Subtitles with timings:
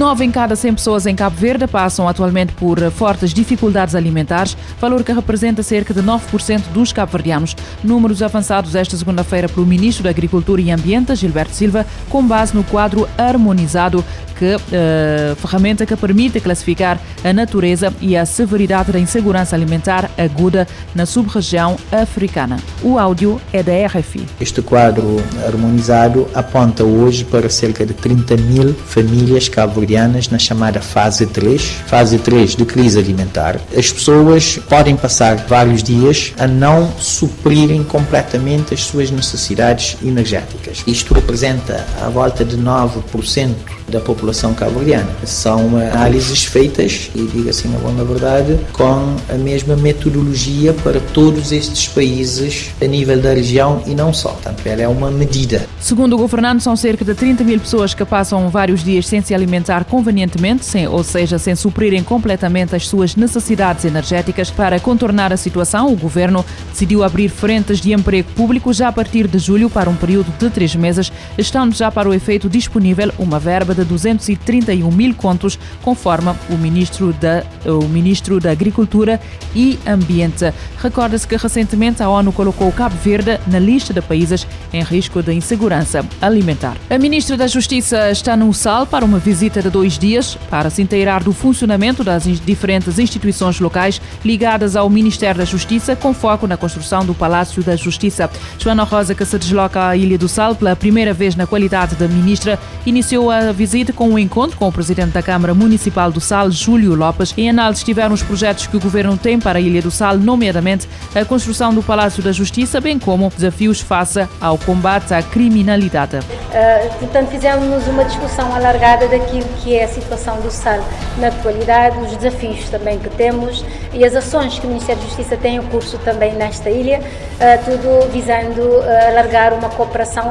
[0.00, 5.04] Nove em cada 100 pessoas em Cabo Verde passam atualmente por fortes dificuldades alimentares, valor
[5.04, 7.54] que representa cerca de 9% dos cabo-verdianos.
[7.84, 12.64] Números avançados esta segunda-feira pelo Ministro da Agricultura e Ambiente, Gilberto Silva, com base no
[12.64, 14.02] quadro harmonizado
[14.40, 20.66] que uh, ferramenta que permite classificar a natureza e a severidade da insegurança alimentar aguda
[20.94, 22.58] na sub-região africana.
[22.82, 24.24] O áudio é da RFI.
[24.40, 31.26] Este quadro harmonizado aponta hoje para cerca de 30 mil famílias cabo-verdianas na chamada fase
[31.26, 33.60] 3, fase 3 de crise alimentar.
[33.76, 40.82] As pessoas podem passar vários dias a não suprirem completamente as suas necessidades energéticas.
[40.86, 43.54] Isto representa a volta de 9%
[43.90, 45.08] da população cabo-verdiana.
[45.24, 51.88] São análises feitas, e digo assim na verdade, com a mesma metodologia para todos estes
[51.88, 54.30] países a nível da região e não só.
[54.30, 55.66] Portanto, ela é uma medida.
[55.80, 59.34] Segundo o governante, são cerca de 30 mil pessoas que passam vários dias sem se
[59.34, 64.50] alimentar convenientemente, sem, ou seja, sem suprirem completamente as suas necessidades energéticas.
[64.50, 69.26] Para contornar a situação, o governo decidiu abrir frentes de emprego público já a partir
[69.26, 73.38] de julho para um período de três meses, estando já para o efeito disponível uma
[73.38, 73.84] verba de de
[74.20, 79.20] 231 mil contos, conforme o ministro da, o ministro da Agricultura
[79.54, 80.52] e Ambiente.
[80.78, 85.32] Recorda-se que recentemente a ONU colocou Cabo Verde na lista de países em risco de
[85.32, 86.76] insegurança alimentar.
[86.88, 90.82] A ministra da Justiça está no SAL para uma visita de dois dias para se
[90.82, 96.56] inteirar do funcionamento das diferentes instituições locais ligadas ao Ministério da Justiça, com foco na
[96.56, 98.30] construção do Palácio da Justiça.
[98.58, 102.08] Joana Rosa, que se desloca à Ilha do Sal pela primeira vez na qualidade de
[102.08, 106.20] ministra, iniciou a visita visita com um encontro com o presidente da Câmara Municipal do
[106.20, 107.32] Sal, Júlio Lopes.
[107.36, 110.88] Em análise estiveram os projetos que o governo tem para a Ilha do Sal, nomeadamente
[111.14, 116.16] a construção do Palácio da Justiça, bem como desafios face ao combate à criminalidade.
[116.16, 120.84] Uh, portanto, fizemos uma discussão alargada daquilo que é a situação do Sal
[121.18, 125.36] na atualidade, os desafios também que temos e as ações que o Ministério da Justiça
[125.36, 130.30] tem em curso também nesta ilha, uh, tudo visando uh, alargar uma cooperação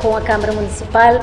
[0.00, 1.20] com a Câmara Municipal,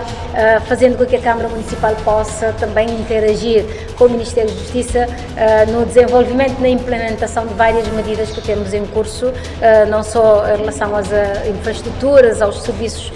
[0.68, 1.50] fazendo com que a Câmara Câmara
[1.88, 3.66] Municipal possa também interagir
[3.98, 8.74] com o Ministério da Justiça uh, no desenvolvimento, na implementação de várias medidas que temos
[8.74, 11.14] em curso, uh, não só em relação às uh,
[11.50, 13.12] infraestruturas, aos serviços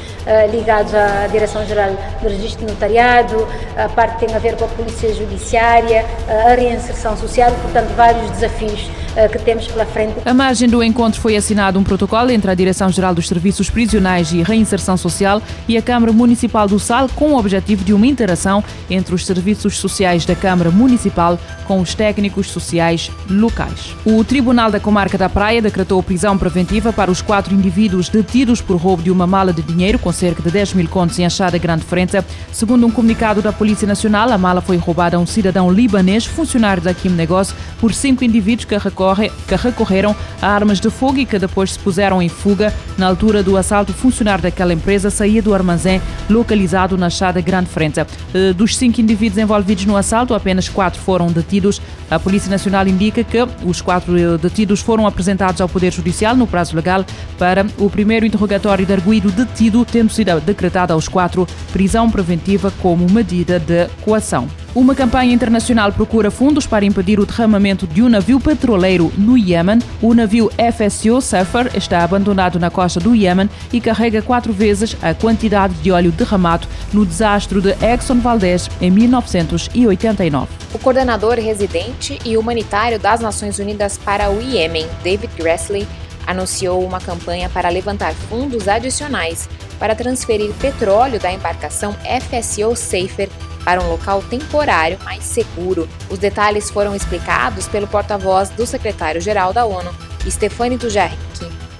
[0.52, 5.14] ligados à Direção-Geral do Registro Notariado, a parte que tem a ver com a Polícia
[5.14, 6.06] Judiciária,
[6.48, 10.16] a reinserção social, portanto, vários desafios eh, que temos pela frente.
[10.24, 14.42] A margem do encontro foi assinado um protocolo entre a Direção-Geral dos Serviços Prisionais e
[14.42, 19.14] Reinserção Social e a Câmara Municipal do Sal com o objetivo de uma interação entre
[19.14, 21.38] os serviços sociais da Câmara Municipal
[21.68, 23.94] com os técnicos sociais locais.
[24.06, 28.78] O Tribunal da Comarca da Praia decretou prisão preventiva para os quatro indivíduos detidos por
[28.78, 31.84] roubo de uma mala de dinheiro com cerca de 10 mil contos em Achada Grande
[31.84, 32.18] Frente.
[32.52, 36.82] Segundo um comunicado da Polícia Nacional, a mala foi roubada a um cidadão libanês, funcionário
[36.82, 41.26] da Kim Negócio, por cinco indivíduos que recorre, que recorreram a armas de fogo e
[41.26, 42.74] que depois se puseram em fuga.
[42.98, 47.70] Na altura do assalto, o funcionário daquela empresa saía do armazém localizado na Chada Grande
[47.70, 48.00] Frente.
[48.34, 51.82] Eh, dos cinco indivíduos envolvidos no assalto, apenas quatro foram detidos.
[52.10, 56.48] A Polícia Nacional indica que os quatro eh, detidos foram apresentados ao Poder Judicial no
[56.48, 57.06] prazo legal
[57.38, 63.07] para o primeiro interrogatório de arguído detido, tendo sido decretada aos quatro prisão preventiva como
[63.09, 64.47] medida de coação.
[64.73, 69.79] Uma campanha internacional procura fundos para impedir o derramamento de um navio petroleiro no Iêmen.
[70.01, 75.13] O navio FSO Suffer está abandonado na costa do Iêmen e carrega quatro vezes a
[75.13, 80.47] quantidade de óleo derramado no desastre de Exxon Valdez em 1989.
[80.73, 85.85] O coordenador residente e humanitário das Nações Unidas para o Iêmen, David Grassley,
[86.25, 89.50] anunciou uma campanha para levantar fundos adicionais
[89.81, 93.28] para transferir petróleo da embarcação FSO Safer
[93.66, 95.89] para um local temporário mais seguro.
[96.07, 99.92] Os detalhes foram explicados pelo porta-voz do secretário-geral da ONU,
[100.30, 101.19] Stefani Dujarric.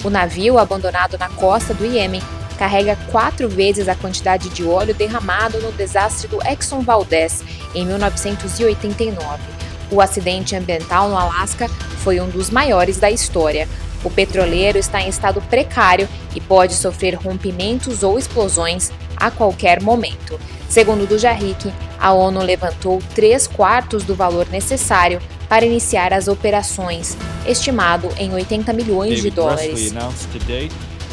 [0.04, 2.24] O navio, abandonado na costa do Iêmen,
[2.58, 7.44] carrega quatro vezes a quantidade de óleo derramado no desastre do Exxon Valdez
[7.76, 9.44] em 1989.
[9.92, 11.70] O acidente ambiental no Alasca
[12.04, 13.70] foi um dos maiores da história.
[14.04, 20.40] O petroleiro está em estado precário e pode sofrer rompimentos ou explosões a qualquer momento.
[20.68, 28.10] Segundo Dujarric, a ONU levantou três quartos do valor necessário para iniciar as operações, estimado
[28.18, 29.94] em 80 milhões de dólares.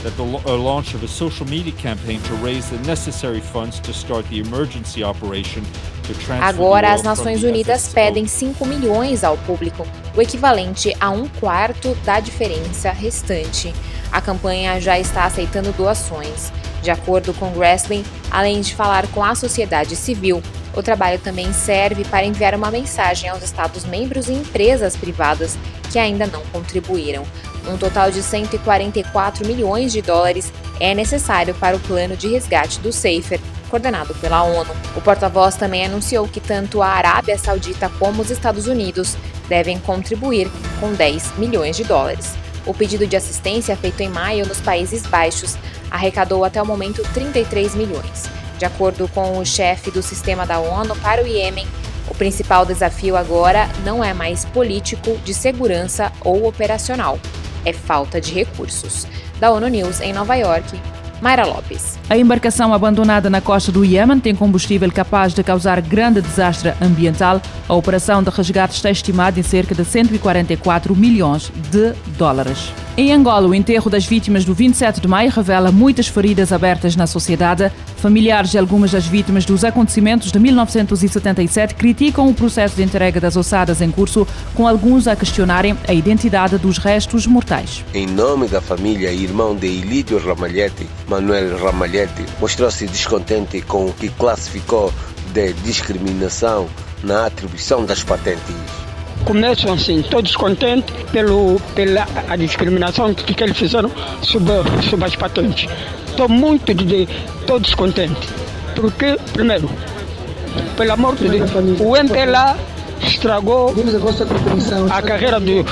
[0.03, 3.93] That the uh, launch of a social media campaign to raise the necessary funds to
[3.93, 5.65] start the emergency operation
[6.41, 9.87] Agora, as Nações Unidas pedem 5 milhões ao público,
[10.17, 13.75] o equivalente a um quarto da diferença restante.
[14.11, 16.50] A campanha já está aceitando doações.
[16.83, 20.43] De acordo com Grassley, além de falar com a sociedade civil,
[20.78, 25.58] O trabalho também serve para enviar uma mensagem aos Estados-membros e empresas privadas
[25.90, 27.25] que ainda não contribuíram.
[27.69, 32.92] Um total de 144 milhões de dólares é necessário para o plano de resgate do
[32.92, 34.70] Safer, coordenado pela ONU.
[34.94, 39.16] O porta-voz também anunciou que tanto a Arábia Saudita como os Estados Unidos
[39.48, 40.48] devem contribuir
[40.78, 42.36] com 10 milhões de dólares.
[42.64, 45.56] O pedido de assistência feito em maio nos Países Baixos
[45.90, 48.38] arrecadou até o momento 33 milhões.
[48.58, 51.66] De acordo com o chefe do sistema da ONU para o Iêmen,
[52.10, 57.19] o principal desafio agora não é mais político, de segurança ou operacional,
[57.64, 59.06] é falta de recursos.
[59.38, 60.81] Da ONU News em Nova York,
[61.20, 61.98] Mayra Lopes.
[62.10, 67.38] A embarcação abandonada na costa do Iêmen tem combustível capaz de causar grande desastre ambiental.
[67.69, 72.72] A operação de resgate está estimada em cerca de 144 milhões de dólares.
[72.96, 77.06] Em Angola, o enterro das vítimas do 27 de maio revela muitas feridas abertas na
[77.06, 77.70] sociedade.
[77.99, 83.37] Familiares de algumas das vítimas dos acontecimentos de 1977 criticam o processo de entrega das
[83.37, 87.84] ossadas em curso, com alguns a questionarem a identidade dos restos mortais.
[87.94, 91.98] Em nome da família e irmão de Ilídio Ramalhete, Manuel Ramalhete,
[92.41, 94.93] mostrou-se descontente com o que classificou
[95.33, 96.69] de discriminação
[97.03, 98.89] na atribuição das patentes
[99.25, 103.91] começam assim, todos contentes pelo, pela a discriminação que, que eles fizeram
[104.23, 104.53] sobre,
[104.89, 105.69] sobre as patentes.
[106.06, 107.09] Estou muito de, de
[107.47, 108.29] todos contentes.
[108.75, 109.69] Porque, primeiro,
[110.77, 111.50] pelo amor de Deus,
[111.81, 112.56] o MPLA
[113.03, 113.75] estragou
[114.91, 115.65] a carreira do,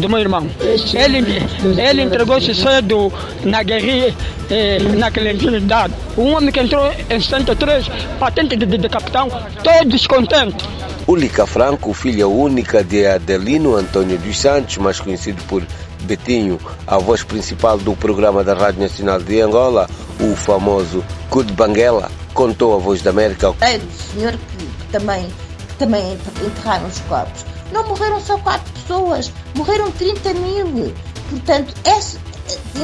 [0.00, 0.46] do meu irmão.
[0.60, 1.42] Ele,
[1.80, 3.12] ele entregou-se cedo
[3.44, 4.14] na guerrilha,
[4.50, 5.94] eh, naquela idade.
[6.16, 7.86] Um homem que entrou em 73,
[8.18, 9.28] patente de, de capitão,
[9.62, 10.66] todos contentes.
[11.06, 15.62] Úlica Franco, filha única de Adelino Antônio dos Santos, mais conhecido por
[16.02, 19.88] Betinho, a voz principal do programa da Rádio Nacional de Angola,
[20.20, 23.54] o famoso Cud Banguela, contou a Voz da América.
[23.60, 25.26] É do senhor que também,
[25.68, 27.44] que também enterraram os corpos.
[27.72, 30.92] Não morreram só quatro pessoas, morreram 30 mil.
[31.28, 32.00] Portanto, é,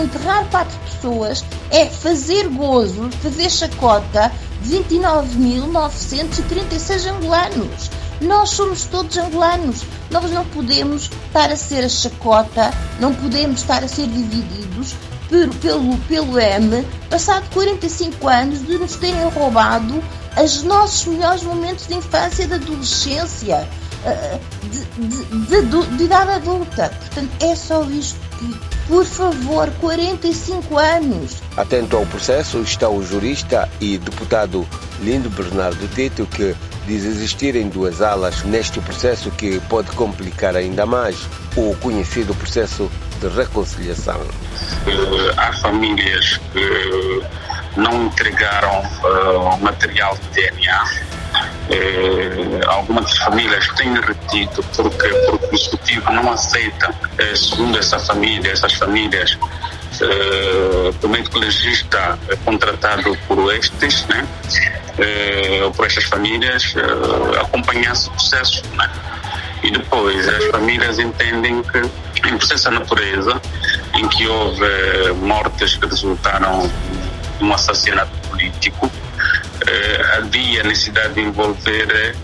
[0.01, 4.31] enterrar quatro pessoas é fazer gozo, fazer chacota
[4.63, 7.91] de 29.936 angolanos.
[8.21, 9.83] Nós somos todos angolanos.
[10.11, 14.95] Nós não podemos estar a ser a chacota, não podemos estar a ser divididos
[15.29, 20.03] por, pelo, pelo M, passado 45 anos de nos terem roubado
[20.43, 23.69] os nossos melhores momentos de infância e de adolescência,
[24.63, 26.89] de, de, de, de idade adulta.
[26.89, 28.55] Portanto, é só isto que,
[28.87, 31.43] por favor, 45 anos.
[31.57, 34.67] Atento ao processo está o jurista e deputado
[35.01, 36.55] Lindo Bernardo Tito, que
[36.87, 42.91] diz existirem duas alas neste processo que pode complicar ainda mais o conhecido processo
[43.21, 44.21] de reconciliação.
[44.21, 47.23] Uh, há famílias que
[47.77, 51.06] não entregaram uh, material de DNA.
[51.69, 56.95] Uh, algumas famílias têm retido porque, porque o executivo não aceita,
[57.35, 64.27] segundo essa família, essas famílias, uh, o médico legista contratado por estes, né?
[64.99, 66.75] uh, por estas famílias
[67.41, 68.63] acompanhasse o processo.
[68.77, 68.89] Né?
[69.65, 71.79] E depois as famílias entendem que
[72.29, 73.41] em processo da natureza,
[73.95, 76.71] em que houve mortes que resultaram
[77.39, 78.91] de um assassinato político,
[80.17, 82.15] havia necessidade de envolver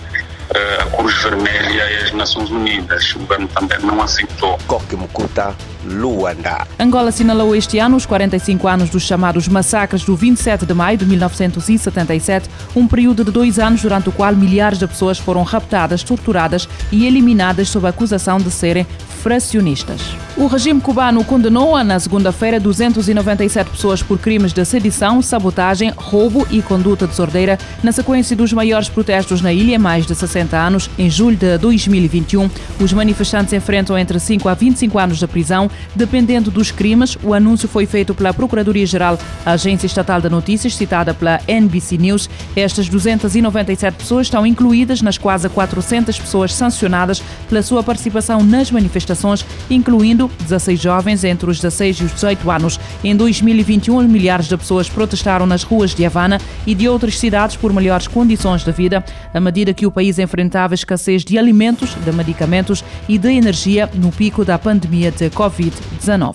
[0.50, 3.14] a Cruz Vermelha e as Nações Unidas.
[3.14, 4.58] O governo também não aceitou.
[4.96, 6.66] Mukuta, Luanda.
[6.78, 11.06] Angola assinalou este ano os 45 anos dos chamados massacres do 27 de maio de
[11.06, 16.68] 1977, um período de dois anos durante o qual milhares de pessoas foram raptadas, torturadas
[16.90, 18.86] e eliminadas sob a acusação de serem
[19.22, 20.00] fracionistas.
[20.36, 26.60] O regime cubano condenou na segunda-feira 297 pessoas por crimes de sedição, sabotagem, roubo e
[26.60, 30.90] conduta desordeira na sequência dos maiores protestos na ilha em mais de 60 anos.
[30.98, 32.50] Em julho de 2021,
[32.80, 37.16] os manifestantes enfrentam entre 5 a 25 anos de prisão, dependendo dos crimes.
[37.22, 42.28] O anúncio foi feito pela Procuradoria-Geral, a agência estatal de notícias citada pela NBC News.
[42.56, 49.11] Estas 297 pessoas estão incluídas nas quase 400 pessoas sancionadas pela sua participação nas manifestações
[49.12, 52.80] manifestações, incluindo 16 jovens entre os 16 e os 18 anos.
[53.04, 57.72] Em 2021, milhares de pessoas protestaram nas ruas de Havana e de outras cidades por
[57.72, 62.84] melhores condições de vida, à medida que o país enfrentava escassez de alimentos, de medicamentos
[63.08, 66.34] e de energia no pico da pandemia de Covid-19.